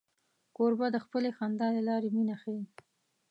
[0.55, 2.63] کوربه د خپلې خندا له لارې مینه ښيي.